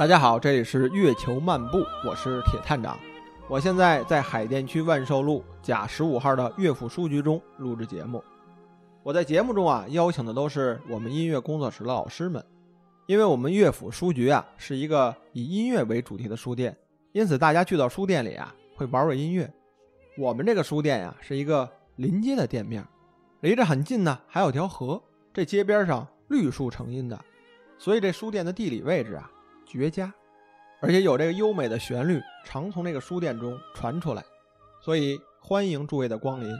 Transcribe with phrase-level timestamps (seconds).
[0.00, 2.98] 大家好，这里是月球漫步，我是铁探长。
[3.48, 8.24] 我现在在海淀区万寿路甲十五号的乐府书局中录制节目。
[9.02, 12.42] 我在节目中啊，邀请的都是我们音乐工作室的老师们，
[13.04, 16.74] 因为我们乐府书局啊是一个以音乐为主题的书店，
[17.12, 19.52] 因此大家去到书店里啊会玩玩音乐。
[20.16, 22.82] 我们这个书店呀是一个临街的店面，
[23.40, 27.22] 离着很近呢，还有条河，这街边上绿树成荫的，
[27.76, 29.30] 所以这书店的地理位置啊
[29.70, 30.12] 绝佳，
[30.80, 34.24] 而且有这个优美的旋律常从这个书店中传出来，
[34.80, 36.52] 所以欢迎诸位的光临。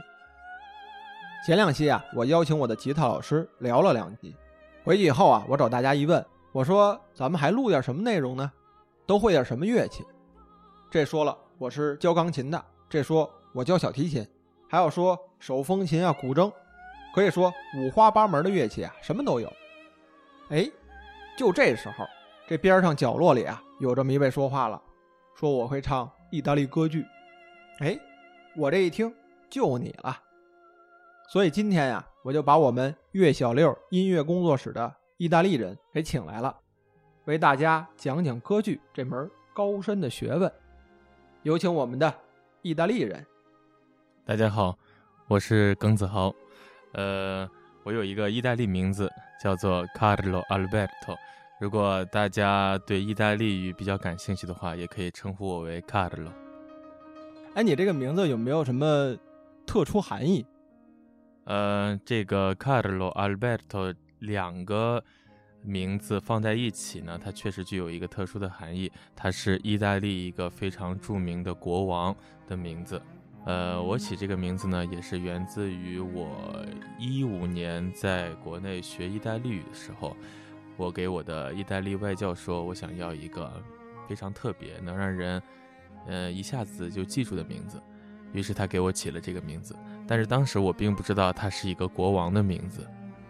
[1.45, 4.33] 前两期啊，我邀请我的吉他老师聊了两集，
[4.85, 8.49] 回去以后啊，我找大家一问，我说咱们还录点什么内容呢？
[9.05, 10.05] 都会点什么乐器？
[10.89, 14.25] 这说了我是教钢琴的，这说我教小提琴，
[14.69, 16.49] 还有说手风琴啊、古筝，
[17.13, 19.51] 可以说五花八门的乐器啊，什么都有。
[20.47, 20.71] 哎，
[21.37, 22.05] 就这时候，
[22.47, 24.81] 这边上角落里啊，有这么一位说话了，
[25.35, 27.05] 说我会唱意大利歌剧。
[27.79, 27.97] 哎，
[28.57, 29.13] 我这一听，
[29.49, 30.17] 就你了。
[31.29, 36.57] 所以今天呀，我就把我们岳小六音乐工作室的意大利人给请来了，
[37.23, 40.51] 为大家讲讲歌剧这门高深的学问。
[41.43, 42.13] 有请我们的
[42.61, 43.25] 意大利人。
[44.25, 44.77] 大家好，
[45.27, 46.33] 我是耿子豪。
[46.91, 47.49] 呃，
[47.83, 49.09] 我有一个意大利名字
[49.41, 51.15] 叫做 Carlo Alberto。
[51.61, 56.31] 如果大家对意大利语比较感兴趣的话，也可以称呼我为 Carlo。
[57.53, 59.15] 哎，你这个名字有没有什么
[59.63, 60.43] 特殊含义？
[61.43, 65.03] 呃，这个 Carlo Alberto 两个
[65.61, 68.91] 名字放在一起呢，它确实具有一个特殊的含义。
[69.15, 72.15] 它是意大利一个非常著名的国王
[72.47, 72.99] 的名字。
[73.45, 76.65] 呃，我起这个名字呢，也是源自于我
[76.97, 80.17] 一五年在国内学意大利语的时候，
[80.81, 83.51] 我给我的意大利外教说，我想要一个
[84.09, 85.41] 非常特别、能让人
[86.07, 87.79] 呃一下子就记住的名字。
[88.33, 89.75] 于是他给我起了这个名字。
[90.07, 92.87] 但是当时我并不知道他是一个国王的名字，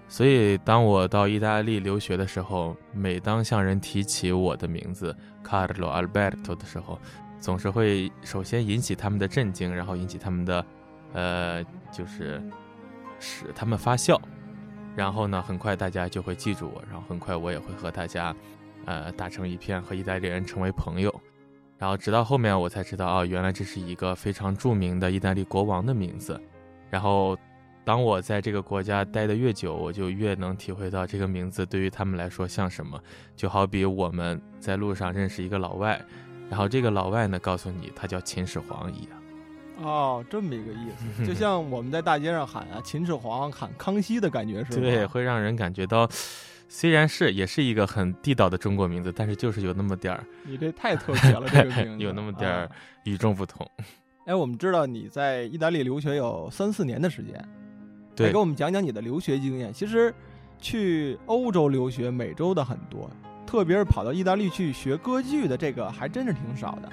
[0.08, 6.98] 所以当我到意大利留学的时候，每当向人提起我的名字 Carlo Alberto 的时候，
[7.40, 10.66] 总是会首先引起他们的震惊，然后引起他们的，
[11.14, 12.42] 呃，就是
[13.20, 14.20] 使他们发笑，
[14.96, 18.36] 然后呢，很快大家就会记住我，然后很快我也会和大家，
[18.86, 21.14] 呃，打成一片，和意大利人成为朋友，
[21.78, 26.40] 然后直到后面我才知道，哦，原来这是一个非常著名的意大利国王的名字。
[26.90, 27.38] 然后，
[27.86, 33.02] 当我在这个国家待得越久，我就越能体会到这个名字对于他们来说像什么。
[33.36, 36.00] 就好比我们在路上认识一个老外，
[36.50, 39.21] 然后这个老外呢告诉你他叫秦始皇一样。
[39.84, 40.88] 哦，这么一个意
[41.18, 44.82] 思， 就像我们在大街上喊啊秦始皇，喊康熙的感觉是吧？
[44.82, 46.08] 对，会让人感觉到，
[46.68, 50.24] 虽然是也是一个很地道的中国名字，但是就是有那么点儿。
[50.44, 52.70] 你这太特别了，这个名 字有那么点儿
[53.04, 53.70] 与众不同。
[54.26, 57.44] 哎，我们知道你在意大利留学有三四年的时间，
[58.16, 59.74] 对，给我们讲讲你的留学经验。
[59.74, 60.14] 其实，
[60.60, 63.10] 去欧洲留学，美洲的很多，
[63.48, 66.90] 特别是跑到意大利去学歌剧的，这个还真是挺少的。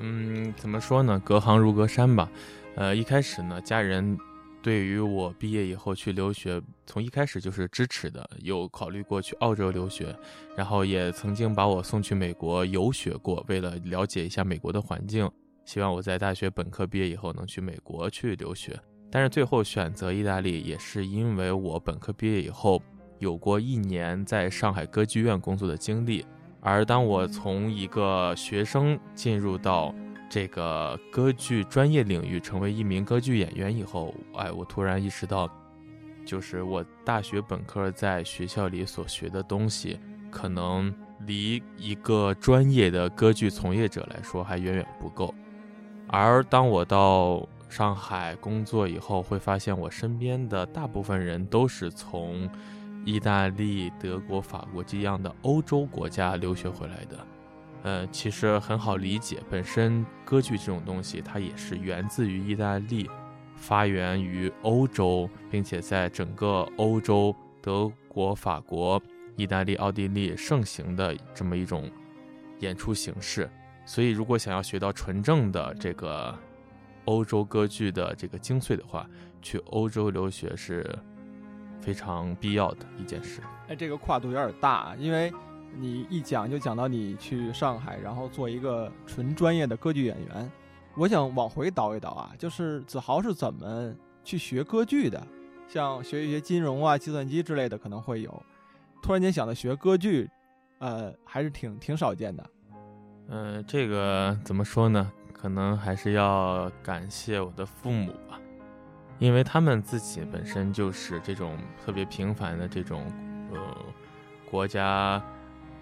[0.00, 1.20] 嗯，怎么说呢？
[1.24, 2.30] 隔行如隔山吧。
[2.74, 4.18] 呃，一开始呢，家人
[4.62, 10.14] 对于我毕业以后去留学，从一开始就是支持的，有考虑过去澳洲留学，
[10.56, 15.30] 然后也曾经把我送去美国游学过，为了了解一下美国的环境。
[15.64, 18.78] 希望我在大学本科毕业以后能去美国去留学，
[19.10, 22.80] 但是最后选择意大利也是因为我本科毕业以后
[23.18, 26.24] 有过一年在上海歌剧院工作的经历，
[26.68, 29.94] 而当我从一个学生进入到
[30.28, 35.48] 这个歌剧专业领域，成为一名歌剧演员以后，哎，我突然意识到，
[36.24, 45.32] 就是我大学本科在学校里所学的东西，可能离一个专业的歌剧从业者来说还远远不够。
[46.08, 52.50] 而当我到上海工作以后，会发现我身边的大部分人都是从
[53.06, 57.26] 意大利、德国、法国这样的欧洲国家留学回来的。
[57.84, 63.08] 呃，其实很好理解，本身歌剧这种东西，它也是源自于意大利，
[63.54, 67.32] 发源于欧洲，并且在整个欧洲，
[67.62, 69.00] 德国、法国、
[69.36, 71.88] 意大利、奥地利盛行的这么一种
[72.58, 73.48] 演出形式。
[73.84, 76.36] 所以，如果想要学到纯正的这个
[77.04, 79.08] 欧洲歌剧的这个精髓的话，
[79.40, 80.84] 去欧洲留学是
[81.80, 83.40] 非常必要的一件事。
[83.68, 85.32] 哎，这个跨度有点大，因为
[85.76, 90.50] 你一讲就讲到你去上海，然后做一个纯专业的歌剧演员。
[90.96, 93.94] 我想往回倒一倒啊，就是子豪是怎么
[94.24, 95.26] 去学歌剧的？
[95.68, 98.42] 像学一学金融啊、计算机之类的可能会有，
[99.02, 100.30] 突然间想到学歌剧，
[100.78, 102.50] 呃，还是挺挺少见的。
[103.28, 105.12] 嗯，这个怎么说呢？
[105.32, 108.40] 可能还是要感谢我的父母吧，
[109.18, 113.04] 因为他们自己本身就是这种特别平凡的这种
[113.52, 113.58] 呃
[114.50, 115.22] 国家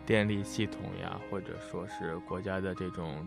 [0.07, 3.27] 电力系统呀，或者说是国家的这种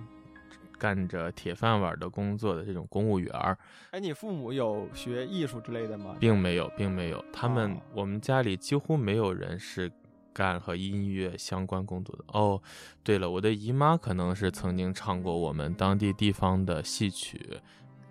[0.77, 3.57] 干着铁饭碗的工作的这种公务员儿。
[3.91, 6.15] 哎，你父母有学艺术之类的吗？
[6.19, 9.91] 并没有，并没有，他们我们家里几乎没有人是。
[10.33, 12.61] 干和音乐相关工作的哦，
[13.03, 17.59] 对了，我的姨妈可能是曾经唱过我们当地地方的戏曲，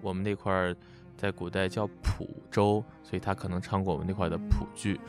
[0.01, 0.77] 我们那块儿
[1.17, 5.01] 在古代叫蒲州，所以他可能唱过我们那块的蒲剧，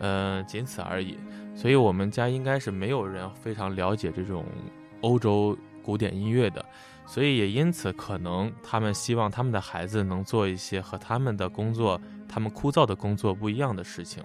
[0.00, 1.18] 嗯，仅此而已。
[1.54, 4.44] 所以我们家应该是没有人非常了解这种
[5.00, 6.64] 欧洲古典音乐的，
[7.06, 11.98] 所以也因此可能他们希望他们的孩子能做一些和他们的工作、
[12.28, 14.22] 他们枯燥的工作不一样的事情。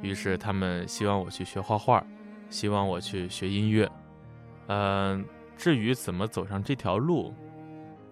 [0.00, 2.02] 于是他们希望我去学画画，
[2.48, 3.90] 希望我去学音乐。
[4.68, 5.24] 嗯，
[5.56, 7.34] 至于怎么走上这条路，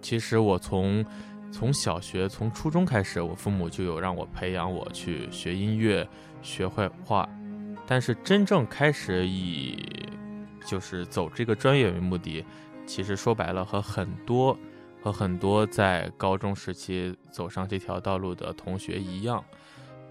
[0.02, 1.04] 其实我从
[1.50, 6.06] 从小学、从初中开始，我父母就有让我培养我去学音乐、
[6.42, 7.28] 学绘画。
[7.86, 9.84] 但是真正开始以
[10.66, 12.44] 就是走这个专业为目的，
[12.86, 14.56] 其实说白了和很多
[15.02, 19.42] 和很多在高中时期走上这条道路的同学一样。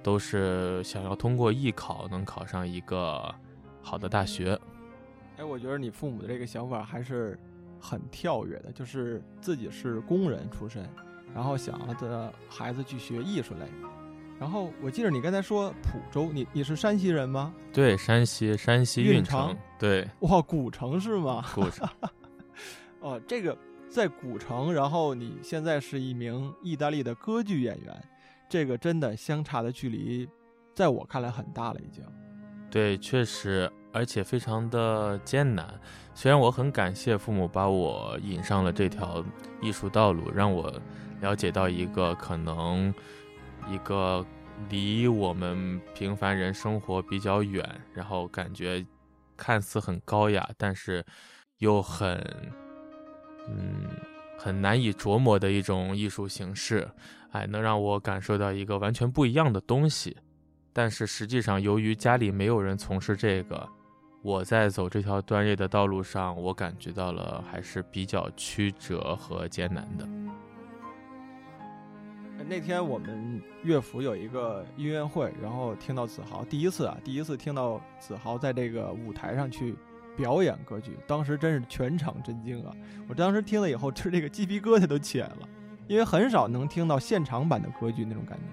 [0.04, 3.34] 都是想要通过艺考能考上一个
[3.81, 4.57] 好的大学。
[5.38, 7.38] 哎，我觉得你父母的这个想法还是
[7.78, 10.88] 很跳跃的，就是自己是工人出身，
[11.38, 13.68] 然后想要的孩子去学艺术类。
[14.39, 17.54] 然后我记得你刚才说蒲州，你你是山西人吗？
[17.72, 19.56] 对，山西山西运城。
[19.78, 21.45] 对，哇，古城是吗？
[21.54, 21.88] 古城。
[23.01, 23.56] 哦，这个
[23.88, 28.04] 在古城，然后你现在是一名意大利的歌剧演员。
[28.50, 30.28] 这个真的相差的距离，
[30.74, 32.04] 在我看来很大了，已经。
[32.72, 35.72] 对，确实，而且非常的艰难。
[36.16, 39.24] 虽然我很感谢父母把我引上了这条
[39.62, 40.74] 艺术道路，让我
[41.21, 42.93] 了解到一个可能
[43.69, 44.25] 一个
[44.69, 48.85] 离我们平凡人生活比较远，然后感觉
[49.35, 51.05] 看似很高雅，但是
[51.59, 52.17] 又很
[53.47, 53.87] 嗯
[54.37, 56.87] 很难以琢磨的一种艺术形式。
[57.31, 60.15] 哎，能让我感受到一个完全不一样的东西，
[60.71, 63.67] 但是实际上，由于家里没有人从事这个，
[64.23, 70.07] 我在走这条专业的道路上，我感觉到了还是比较曲折和艰难的。
[72.45, 79.75] 那天我们乐府有一个音乐会，然后听到子豪第一次啊，第一次听到子豪在这个舞台上去
[80.16, 82.74] 表演歌剧，当时真是全场震惊啊！
[83.07, 85.50] 我当时听了以后，就是这个鸡皮疙瘩都起来了。
[85.88, 88.44] 因为很少能听到现场版的歌剧那种感觉。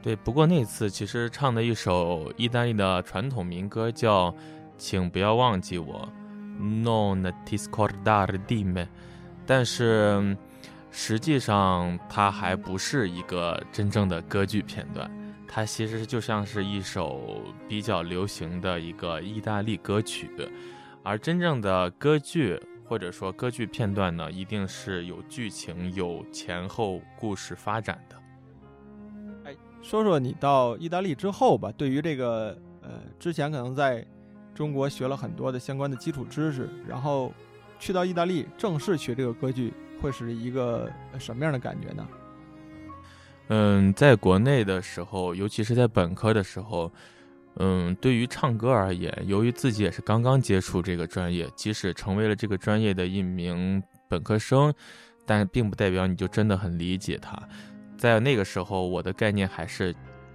[0.00, 4.30] 对，不过那次其实唱的一首意大利的传统民歌叫
[4.78, 6.08] 《请不要忘记我》
[6.84, 8.86] ，Non ti scordare di me，
[9.44, 10.36] 但是
[10.98, 15.10] 实际上它还不是一个真正的歌剧片段，
[15.46, 20.30] 它其实就像是一首比较流行的一个意大利歌曲，
[21.02, 22.58] 而真正的歌剧。
[22.88, 28.16] 或者说歌剧片段呢，一定是有剧情、有前后故事发展的。
[29.42, 34.06] 哎，说说你到意大利之后吧，对于这个呃，之前可能在
[34.54, 37.34] 中国学了很多的相关的基础知识，然后
[37.80, 42.08] 去到意大利正式学这个歌剧，会是一个什么样的感觉呢？
[43.48, 46.92] 嗯，在国内的时候，尤其是在本科的时候。
[47.58, 54.70] 嗯，对于唱歌而言，由于自己也是刚刚接触这个专业，即使成为了这个专业的一名本科生，
[55.24, 57.34] 但并不代表你就真的很理解它。
[57.96, 59.94] 在那个时候，我的概念还是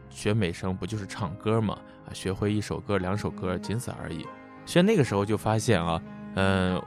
[0.09, 1.77] 学美声不就是唱歌吗？
[2.07, 4.25] 啊，学会一首歌、两首歌，仅此而已。
[4.65, 6.01] 所以那个时候就发现啊，
[6.33, 6.81] 嗯，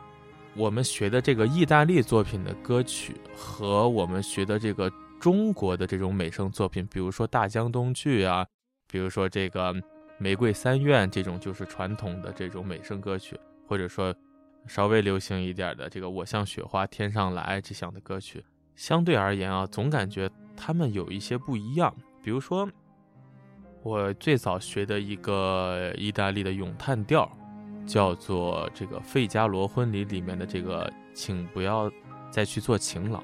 [0.56, 8.46] 我们学的这个意大利作品的歌曲和我们学的这个中国的这种美声作品，比如说《大江东去》啊，
[8.88, 9.75] 比如说这个。
[10.16, 14.14] 玫瑰三院这种就是传统的这种美声歌曲，或者说
[14.64, 18.42] 稍微流行一点的这个“我像雪花天上来”这样的歌曲，
[18.76, 21.92] 相对而言啊，总感觉他们有一些不一样。
[22.23, 22.66] 比如说，
[23.82, 27.28] 我最早学的一个意大利的咏叹调，
[27.87, 31.91] 叫做这个《费加罗婚礼》里面的这个“请不要
[32.31, 33.23] 再去做情郎”，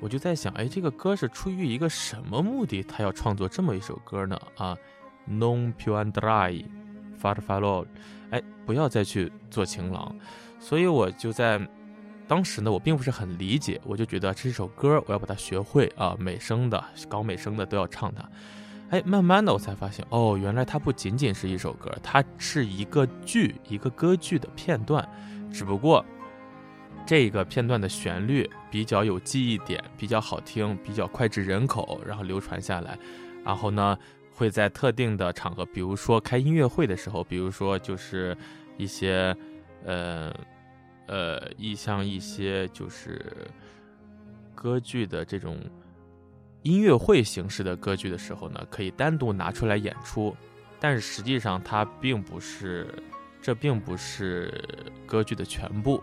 [0.00, 4.38] 我就在想，哎，这个歌是出于一个什么目的，他要创作这么一首歌呢？
[4.56, 4.76] 啊
[5.28, 6.64] ？Non più andrai,
[7.20, 7.86] far farò，
[8.30, 10.16] 哎，不要再去做情郎。
[10.58, 11.60] 所以我就在
[12.26, 18.28] 当时呢，我并不是很理解，我就觉得这首歌我要把它学会啊，美声的、搞美声的都要唱它。
[18.90, 25.08] 哎，慢慢的我才发现，哦，原来它不仅仅是一首歌，它是一个剧，一个歌剧的片段，
[25.52, 26.04] 只不过
[27.06, 32.98] 这个片段的旋律比较有记忆点，比较好听，比较脍炙人口，然后流传下来，
[33.44, 33.96] 然后呢，
[34.34, 38.36] 会在特定的场合，比如说开音乐会的时候，比如说就是
[38.76, 39.32] 一些，
[39.84, 40.34] 呃，
[41.06, 43.24] 呃，一像一些就是
[44.52, 45.56] 歌剧的这种。
[46.62, 50.36] 音乐会形式的歌剧的时候呢，可以单独拿出来演出，
[50.78, 52.86] 但是实际上它并不是，
[53.40, 54.52] 这并不是
[55.06, 56.02] 歌剧的全部。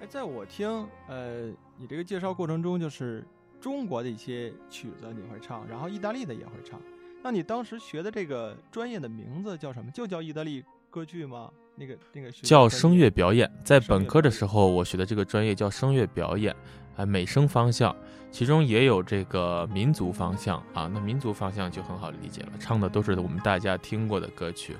[0.00, 0.68] 哎，在我听
[1.08, 3.22] 呃你这个介绍过程中，就是
[3.60, 6.80] 中国的一些曲子你会唱，然后意大利的也会唱。
[7.22, 9.90] 那你当时学的这个专业的名字叫什么？
[9.90, 11.52] 就叫意大利歌剧吗？
[11.74, 13.50] 那个那个叫声乐表演。
[13.64, 16.54] 在本科的时候，我学的这个专业叫声乐表演。
[16.96, 17.96] 哎，美声方向，
[18.30, 20.90] 其中也有这个民族方向啊。
[20.92, 24.76] 那民族方向就很好理解了，唱的都是我们大家听过的歌曲。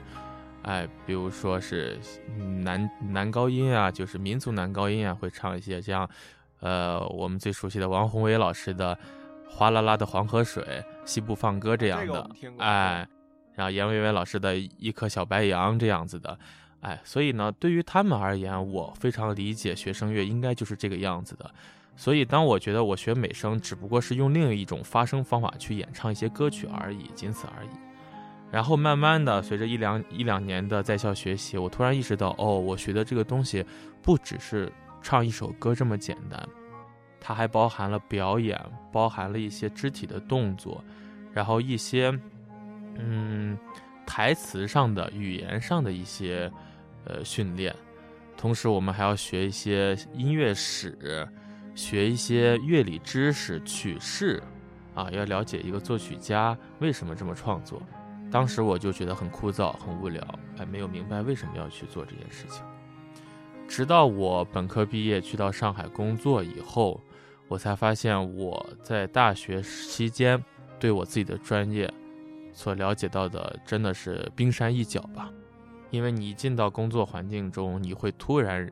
[0.61, 1.99] 哎，比如说是
[2.63, 6.07] 男男高音啊，就是民族男高音啊，会唱一些像，
[6.61, 8.95] 呃，我们最熟悉的王宏伟老师的
[9.51, 10.63] 《哗啦啦的黄河水》
[11.07, 12.31] 《西部放歌》这样的。
[12.59, 13.09] 哎，
[13.55, 16.39] 然后阎维维老师的一颗小白杨这样子的。
[16.83, 21.51] 哎，所以呢，对于他们而言，我非常理解学声乐应该就是这个样子的。
[21.95, 27.69] 所以，当我觉得我学美声只不过是用另一种发声方法去演唱一些歌曲而已，仅此而已。
[28.51, 33.65] 然后慢慢的，随着一两一两年的在校学习，我突然意识到，哦，我学的这个东西
[34.03, 36.49] 不只是唱一首歌这么简单，
[37.21, 38.59] 它还包含了表演，
[38.91, 40.83] 包含了一些肢体的动作，
[41.33, 42.13] 然后一些
[42.97, 43.57] 嗯
[44.07, 46.51] 台词上的、语言上的一些
[47.05, 47.75] 呃训练。
[48.37, 51.29] 同时，我们还要学一些音乐史。
[51.75, 54.43] 学一些乐理知识、曲式，
[54.95, 57.83] 啊，要了解一个作曲家为什么这么创作。
[58.31, 60.23] 当时我就觉得很枯燥、很无聊，
[60.55, 62.63] 还没有明白为什么要去做这件事情。
[63.67, 67.01] 直到我本科毕业去到上海工作以后，
[67.49, 70.39] 我才发现我在大学期间
[70.79, 71.91] 对我自己的专业
[72.53, 75.33] 所了解到的真的是冰山一角吧。
[75.93, 78.69] 因为你进到工作环境中，你会突然。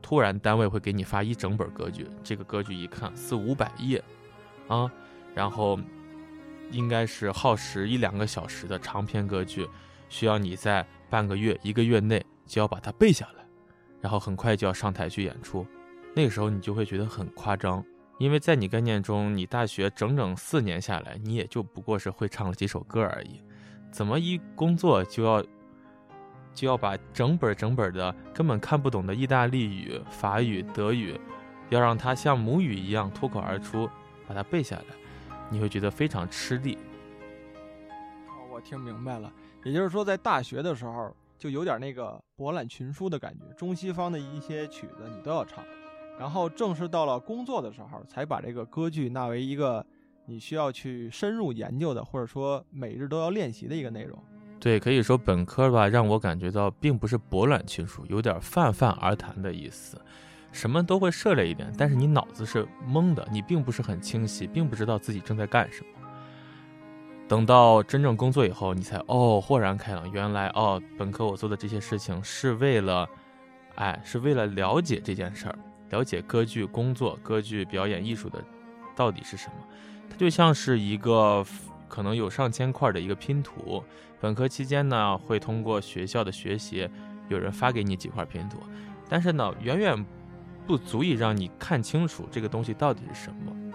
[0.00, 4.02] 突然，单位会给你发一整本歌剧，这个歌剧一看四五百页，
[4.68, 4.90] 啊，
[5.34, 5.78] 然后
[6.70, 9.68] 应该是耗时一两个小时的长篇歌剧，
[10.08, 13.44] 需要你在半个月、一个月内就要把它背下来，
[14.00, 15.66] 然后很快就要上台去演出。
[16.14, 17.84] 那个时候你就会觉得很夸张，
[18.18, 23.42] 因为在你概念中，你大学整整四年下来，你也就不过是会唱了几首歌而已，
[23.90, 25.44] 怎么一工作就要？
[26.54, 31.18] 就要把整本整本的根本看不懂的意大利语、法语、德语，
[31.70, 33.88] 要让它像母语一样脱口而出，
[34.26, 34.84] 把它背下来，
[35.50, 36.76] 你会觉得非常吃力。
[38.28, 39.32] 哦，我听明白了，
[39.64, 45.64] 也就是说，在大学的时候就有点那个博览群书的感觉，中西方的一些曲子你都要唱，
[46.18, 49.84] 然后正式到了工作的时候，才把这个歌剧纳为一个
[50.26, 54.18] 你需要去深入研究的，或者说每日都要练习的一个内容。
[54.60, 59.96] 对，可以说本科吧，让我感觉到并不是博览群书，有点泛泛而谈的意思，
[60.50, 65.86] 什么都会涉猎一点，但是你脑子是懵的，你并不是很清晰，并不知道自己正在干什么。
[67.28, 73.08] 等到真正工作以后，你才哦豁然开朗，原来哦本科我做的这些事情是为了，
[73.76, 75.58] 哎，是为了了解这件事儿，
[75.90, 78.42] 了解歌剧工作、歌剧表演艺术的
[78.96, 79.54] 到底是什么，
[80.10, 81.46] 它就像是一个。
[81.88, 83.82] 可能有上千块的一个拼图，
[84.20, 86.88] 本科期间呢，会通过学校的学习，
[87.28, 88.58] 有人发给你几块拼图，
[89.08, 90.06] 但是呢，远远
[90.66, 93.72] 不足以让你看清楚这个东西到底是什么。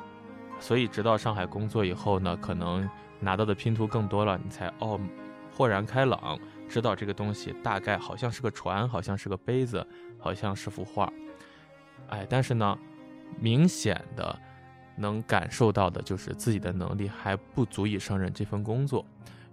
[0.59, 2.89] 所以，直到上海工作以后呢，可能
[3.19, 4.99] 拿到的拼图更多了，你才哦，
[5.51, 6.39] 豁然开朗，
[6.69, 9.85] 知道这个东西大概好像是个船，好像是个杯子，
[10.19, 11.11] 好像是幅画。
[12.09, 12.77] 哎，但是呢，
[13.39, 14.39] 明显的。
[14.95, 19.05] 能感受到的就是自己的能力还不足以胜任这份工作，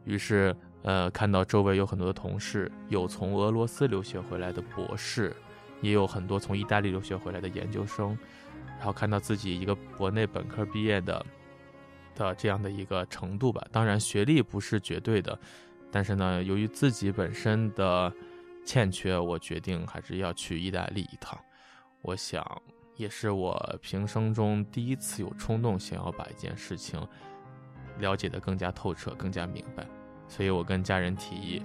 [0.04, 5.34] 于是，呃，看到周围有很多的同事，有从俄罗斯留学回来的博士，
[5.80, 8.16] 也有很多从意大利留学回来的研究生，
[8.78, 11.24] 然后看到自己一个国内本科毕业的
[12.14, 15.38] 的这样的一个程度吧，当然学历不是绝对的，
[15.90, 18.12] 但是呢，由于自己本身的
[18.64, 21.38] 欠缺，我决定还是要去意大利一趟，
[22.02, 22.44] 我想。
[23.00, 27.00] 也是我平生中第一次有冲动想要把一件事情
[27.98, 29.86] 了解得更加透彻、更加明白，
[30.28, 31.62] 所以我跟家人提议，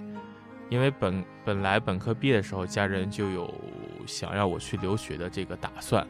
[0.70, 3.54] 因为本本来本科毕业的时候，家人就有
[4.06, 6.06] 想要我去留学的这个打算，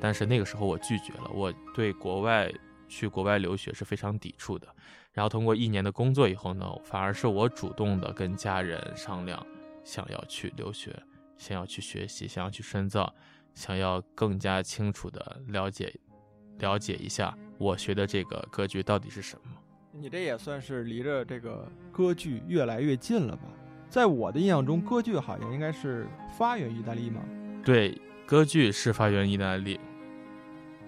[0.00, 2.50] 但是那个时候我拒绝了，我对国外
[2.88, 4.66] 去国外留学是非常抵触的，
[5.12, 9.46] 然后通过一年的工作以后呢，反而是我主动的跟家人商量，
[9.84, 10.94] 想要去留学，
[11.36, 13.14] 想要去学习，想要去深造，
[13.54, 15.94] 想要更加清楚的了解
[16.58, 19.50] 了解一下我学的这个歌剧到底是什么。
[19.92, 23.42] 你这也算是离着这个歌剧越来越近了吧？
[23.88, 26.06] 在我的印象中，歌剧好像应该是
[26.38, 27.20] 发源于意大利吗？
[27.64, 29.80] 对，歌剧是发源于意大利。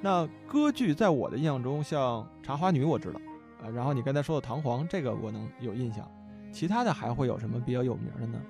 [0.00, 3.20] 那歌剧在我的印象中，像《茶花女》我知道，
[3.60, 6.08] 啊，然后你刚才说的《唐璜》，这个我能有印象。
[6.52, 8.40] 其他的还会有什么比较有名的呢？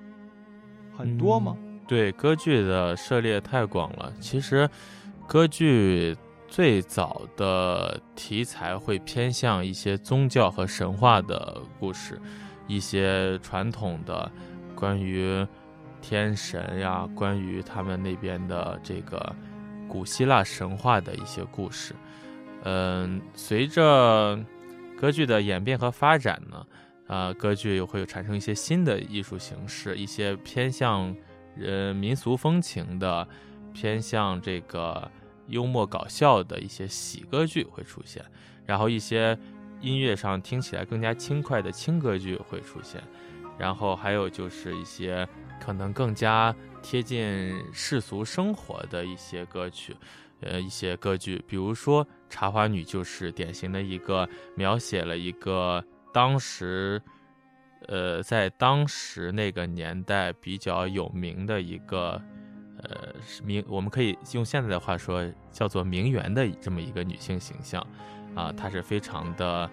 [0.95, 1.57] 很多吗？
[1.93, 4.11] 对，歌剧的涉猎太广了。
[4.19, 4.67] 其实，
[5.27, 12.19] 歌剧最早的题材会偏向一些宗教和神话的故事。
[12.65, 14.31] 一些传统的
[14.73, 15.45] 关于
[16.01, 19.35] 天神呀，关于他们那边的这个
[19.87, 21.93] 古希腊神话的一些故事，
[22.63, 24.35] 嗯，随着
[24.99, 26.65] 歌剧的演变和发展呢，
[27.05, 31.15] 啊，歌剧又会产生一些新的艺术形式，一些偏向
[31.61, 33.27] 呃民俗风情的，
[33.73, 35.11] 偏向这个
[35.47, 38.23] 幽默搞笑的一些喜歌剧会出现，
[38.65, 39.37] 然后一些。
[39.81, 43.03] 音乐上听起来更加轻快的轻歌剧会出现，
[43.57, 45.27] 然后还有就是一些
[45.59, 49.93] 可能更加贴近世俗生活的一些歌曲，
[50.39, 55.83] 呃，一些歌剧，比如说《茶花女》就是典型的一个描写了一个
[56.13, 57.01] 当时，
[57.87, 62.21] 呃，在当时那个年代比较有名的一个，
[62.77, 63.13] 呃，
[63.43, 67.85] 名我们可以用现在的话说叫做名媛的这么一个女性形象。
[68.35, 69.69] 啊，她是非常的，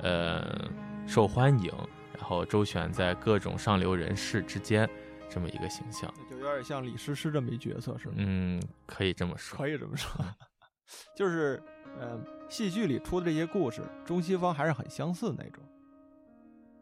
[0.00, 0.70] 呃，
[1.08, 1.72] 受欢迎，
[2.16, 4.88] 然后周旋在各种上流人士之间，
[5.28, 8.14] 这么一个形象，就有点像李师师这么一角色，是吗？
[8.18, 10.24] 嗯，可以这么说，可以这么说，
[11.16, 11.60] 就是，
[11.98, 12.16] 呃，
[12.48, 15.60] 戏剧里出的这些故事，中西方还是很相似那种。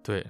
[0.02, 0.26] 对，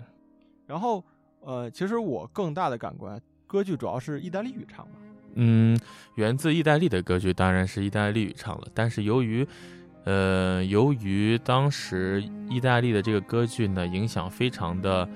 [0.66, 1.05] 然后，
[1.40, 4.94] 呃，其实我更大的感官，歌剧主要是意大利语唱嘛。
[5.35, 5.79] 嗯，
[6.16, 9.46] 源自意大利的歌剧当然是意大利语唱了，但是由于。
[10.07, 15.09] 呃，由于当时意大利的这个歌剧呢，影响非常的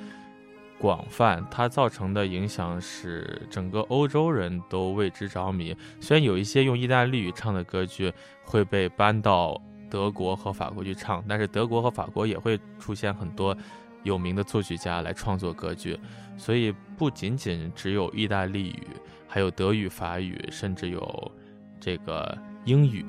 [0.78, 5.76] 广泛，它造成的影响是整个欧洲人都为之着迷。
[6.00, 8.11] 虽然有一些用意大利语唱的歌剧
[8.44, 13.54] 会被搬到德国和法国去唱，但是德国和法国也会出现很多
[14.02, 15.98] 有名的作曲家来创作歌剧，
[16.37, 18.87] 所以不仅仅只有意大利语，
[19.26, 21.32] 还有德语、法语，甚至有
[21.80, 23.04] 这个英语。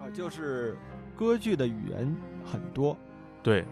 [0.00, 0.78] 啊就是
[1.16, 2.96] 歌剧的语言很多，
[3.42, 3.64] 对，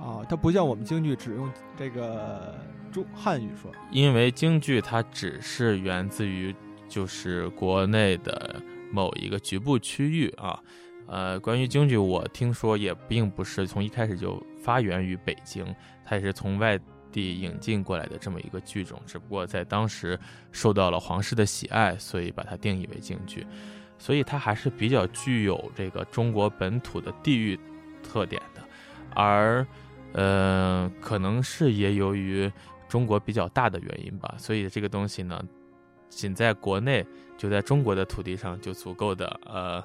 [0.00, 2.58] 啊，它不像我们京剧只用这个
[2.90, 6.54] 中汉语说，因为京剧它只是源自于
[6.88, 8.60] 就是国内的
[8.90, 10.60] 某一个局部区域啊，
[11.06, 15.64] 呃，关于京剧，我听说也并不是从一开始就发源于北京，
[16.04, 16.78] 它也是从外
[17.12, 20.18] 地引进过来的这么一个剧种，只不过在当时
[20.52, 23.46] 受到了皇室的喜爱，所以把它定义为京剧。
[23.98, 27.58] 所以它还是比较具有这个中国本土的地域
[28.02, 28.62] 特点的，
[29.14, 29.66] 而，
[30.12, 32.52] 呃，可能是也由于
[32.88, 35.42] 中国比较大的原因吧，所以这个东西呢，
[36.10, 37.02] 仅在国内
[37.38, 39.82] 就在中国的土地上就足够的，呃，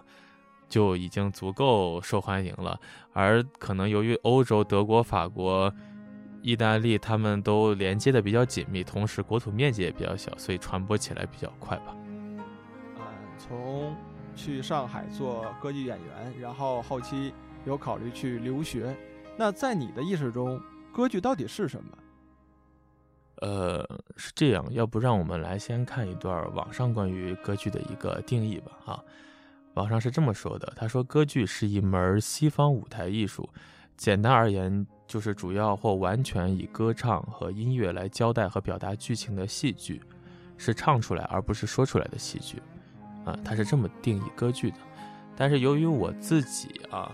[0.71, 2.79] 就已经足够受欢迎了。
[3.13, 5.71] 而可能由于欧洲、德国、法国、
[6.41, 11.95] 意大利他们都连接的比较紧密，同时国土面积也比较小，所以传播起来比较快吧。
[12.07, 12.39] 嗯
[13.37, 13.95] 从
[14.35, 17.33] 去上海做歌剧演员，然后后期
[17.65, 18.95] 有考虑去留学。
[19.35, 20.61] 那在你的意识中，
[20.93, 21.97] 歌剧到底是什么？
[23.41, 23.83] 呃，
[24.15, 28.71] 是这样，要不让我们来先看一段网上关于歌剧的一个定义吧。
[28.85, 29.03] 哈，
[29.75, 33.49] 网上是这么说的：他说，歌剧是一门西方舞台艺术，
[33.95, 40.01] 简单而言，就是主要或完全以歌唱和音乐来交代和表达剧情的戏剧，
[40.57, 42.61] 是唱出来而不是说出来的戏剧。
[43.23, 44.77] 啊，他是这么定义歌剧的，
[45.37, 47.11] 但是由于我自己啊，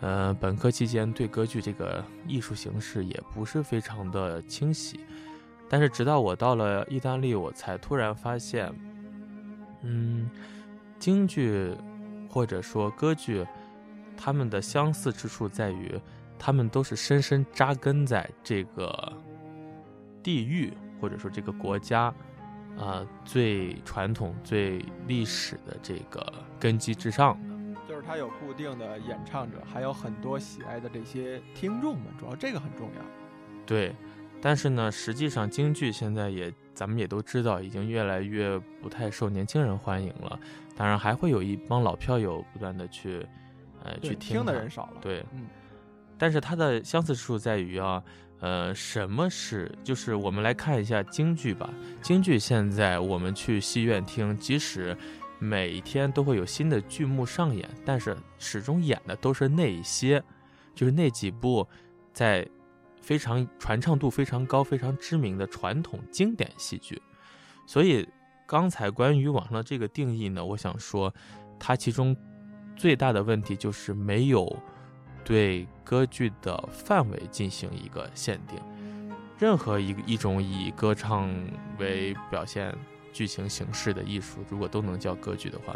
[0.00, 4.98] 呃，本科期间对歌剧这个艺术形式也不是非常的清晰，
[5.70, 8.74] 但是直到我到了意大利，我才突然发现，
[9.82, 10.28] 嗯，
[10.98, 11.72] 京剧
[12.34, 13.46] 或者说歌剧，
[14.16, 15.96] 他们的相似之处在于，
[16.36, 19.12] 他们都是深深扎根在这个
[20.20, 22.12] 地域或者说这个国家。
[22.76, 26.20] 啊，最传统、最历史的这个
[26.58, 33.02] 根基之上的，就是它有固定的演唱者，还有很多喜爱的这些听众们，主要这个很重要。
[33.64, 33.94] 对，
[34.44, 40.38] 但是呢，实际上京剧现在也，咱们也都知道，已经越来越不太受年轻人欢迎了。
[40.76, 43.26] 当然，还会有一帮老票友不断的去，
[43.82, 45.00] 呃，去听的人少了。
[45.00, 45.46] 对，嗯，
[46.18, 48.04] 但是它的相似之处在于啊，
[48.40, 49.72] 呃，什么是？
[49.82, 51.70] 就是我们来看一下京剧吧。
[52.02, 54.94] 京剧现在我们去戏院听，即使
[55.38, 60.22] 每天都会有新的剧目上演，但是始终演的都是那些，
[60.74, 61.66] 就是那几部
[62.12, 62.46] 在
[63.04, 67.00] 非常传唱度非常高、非常知名的传统经典戏剧。
[67.66, 68.08] 所以
[68.46, 71.14] 刚才关于网上的这个定义呢，我想说，
[71.58, 72.16] 它其中
[72.74, 74.56] 最大的问题就是没有。
[75.26, 78.60] 对歌剧的范围进行一个限定，
[79.38, 81.32] 任何一一种以歌唱
[81.78, 82.76] 为表现
[83.10, 85.74] 剧情形式的艺术，如果都能叫歌剧的话，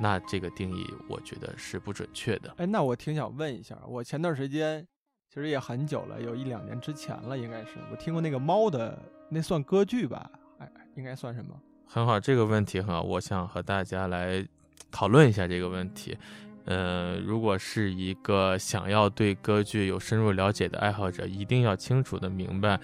[0.00, 2.54] 那这个定义我觉得是不准确的。
[2.58, 4.86] 哎，那我挺想问一下，我前段时间
[5.28, 10.30] 其实也很久了，有一两年之前了，应该是我听过那个猫的，那算歌剧吧？
[10.58, 11.54] 哎，应该算什么？
[11.86, 14.46] 很好，这个问题很好，我想和大家来
[14.90, 16.16] 讨论一下这个问题。
[16.64, 22.80] 呃，如果是一个想要对歌剧有深入了解的爱好者，一定要清楚的明白，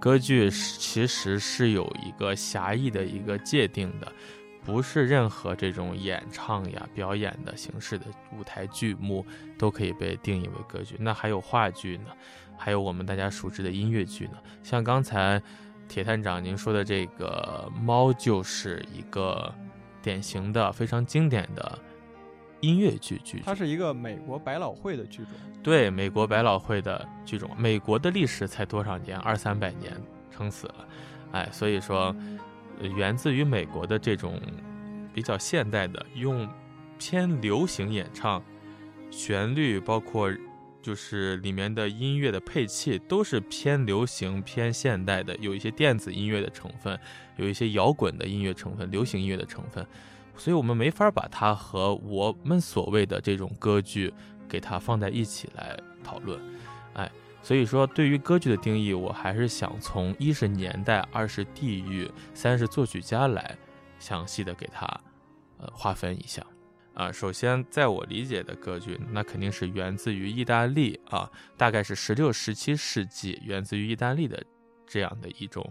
[0.00, 4.12] 歌剧其实是有一个狭义的一个界定的，
[4.68, 8.04] 不是任何这种演唱呀、表演的形式的
[8.38, 9.24] 舞台剧目
[9.56, 10.94] 都可以被定义为歌剧。
[10.98, 12.10] 那还有话剧呢，
[12.54, 14.32] 还有我们大家熟知的音乐剧呢。
[14.62, 15.42] 像刚才
[15.88, 19.50] 铁探长您说的这个《猫》，就是一个
[20.02, 21.78] 典型的、非常经典的。
[22.60, 25.32] 音乐剧剧，它是一个美国百老汇的剧种。
[25.62, 27.48] 对，美国百老汇的剧种。
[27.56, 29.16] 美国的历史才多少年？
[29.20, 29.96] 二三百年，
[30.30, 30.74] 撑死了。
[31.30, 32.12] 哎，所以说，
[32.80, 34.40] 源自于美国的这种
[35.12, 36.48] 比较现代的，用
[36.98, 38.42] 偏流行演唱，
[39.10, 40.30] 旋律包括
[40.80, 46.98] 就是里面的音乐的配器都是偏流行、偏现代的，有一些电子音乐的成分，
[47.36, 49.84] 有一些摇滚的音乐成分，流行音乐的成分。
[50.36, 54.14] 所以，我们没法把它和我们所谓的这种歌剧
[54.48, 56.40] 给它放在一起来讨论，
[56.94, 57.10] 哎，
[57.42, 63.56] 所以说，对于歌剧的定义，我还是想从一是年代，二是地域，三是作曲家来
[63.98, 64.86] 详细的给它
[65.58, 66.44] 呃划分一下
[66.94, 67.10] 啊。
[67.10, 74.42] 首先，在我理解的歌剧，那肯定是源自于意大利啊，大概是十六、十七世纪源自于意大利的
[74.86, 75.64] 这样的一种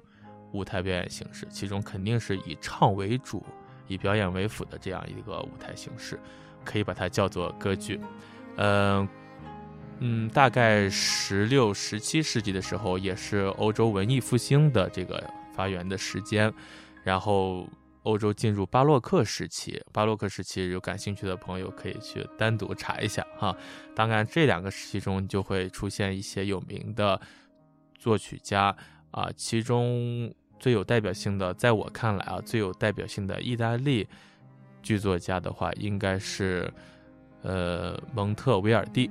[0.54, 3.46] 舞台表演形式，其中肯定是以唱为主。
[3.90, 6.20] 以表演为辅的这样一个舞台形式，
[6.66, 7.98] 可以把它叫做歌剧。
[8.58, 9.08] 嗯
[10.00, 16.54] 嗯，大概十六、十七世纪的时候，也是欧洲文艺复兴的这个发源的时间。
[17.04, 17.68] 然后
[18.04, 23.56] 欧洲进入巴洛克时期，巴洛克时期有感兴趣的朋友可以去单独查一下哈。
[23.96, 27.20] 当然，这两个时期中就会出现一些有名的
[27.98, 28.76] 作曲家
[29.12, 30.34] 啊，其中。
[30.60, 34.08] 最有代表性的，在我看来啊，最有代表性的意大利
[34.82, 36.68] 剧作家的话，应该是
[37.44, 39.08] 呃蒙特维尔蒂。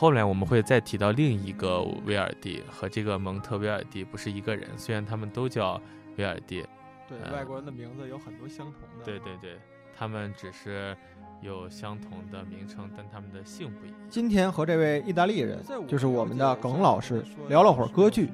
[0.00, 5.80] 后来我们会再提到另一个威尔蒂，和这个蒙特威尔蒂不是一个人，虽然他们都叫
[6.16, 6.64] 威尔蒂。
[7.08, 9.04] 对，外国人的名字有很多相同的。
[9.04, 9.58] 对对对，
[9.96, 10.96] 他们只是
[11.42, 13.98] 有相同的名称，但他们的姓不一样。
[14.08, 15.58] 今天和这位意大利人，
[15.88, 18.30] 就是我们的耿老师，聊了会儿歌剧。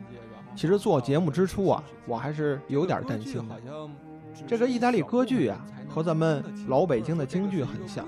[0.54, 3.58] 其实做节目之初啊，我还是有点担心的。
[4.46, 8.06] 这个意大利歌剧啊，和咱们老北京的京剧很像，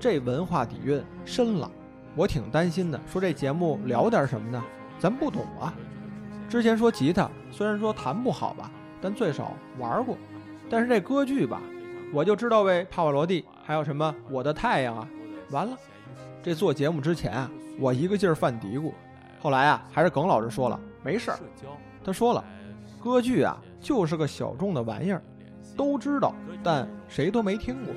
[0.00, 1.70] 这文化底蕴深了。
[2.16, 4.64] 我挺担心的，说这节目聊点什么呢？
[4.98, 5.72] 咱不懂啊。
[6.48, 8.70] 之前说吉他，虽然说弹不好吧，
[9.02, 10.16] 但最少玩过。
[10.70, 11.60] 但是这歌剧吧，
[12.12, 15.06] 我就知道为帕瓦罗蒂，还有什么我的太阳啊。
[15.50, 15.76] 完了，
[16.42, 18.92] 这做节目之前啊，我一个劲儿犯嘀咕。
[19.38, 20.80] 后来啊，还是耿老师说了。
[21.02, 21.38] 没事儿，
[22.02, 22.42] 他说了，
[22.98, 25.22] 歌剧啊就是个小众的玩意儿，
[25.76, 27.94] 都知道，但谁都没听过，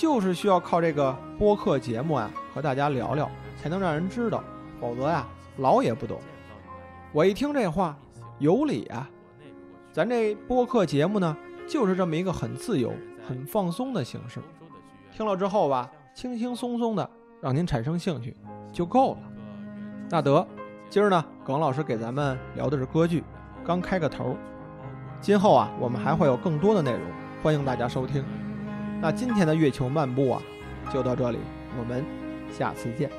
[0.00, 4.42] 就是需要靠这个播客节目啊和大家聊聊，才能让人知道，
[4.80, 6.18] 否则呀老也不懂。
[7.12, 7.94] 我一听这话，
[8.38, 9.06] 有理啊，
[9.92, 11.36] 咱这播客节目呢
[11.68, 12.94] 就是这么一个很自由、
[13.28, 14.40] 很放松的形式，
[15.14, 17.10] 听了之后吧，轻轻松松的
[17.42, 18.34] 让您产生兴趣
[18.72, 19.18] 就够了。
[20.08, 20.46] 那得。
[20.88, 23.22] 今儿呢，耿老师给咱们聊的是歌剧，
[23.66, 24.34] 刚开个头。
[25.20, 27.02] 今后啊，我们还会有更多的内容，
[27.42, 28.24] 欢迎大家收听。
[29.02, 30.42] 那今天的月球漫步啊，
[30.92, 31.38] 就到这里，
[31.78, 32.04] 我们
[32.52, 33.10] 下次见。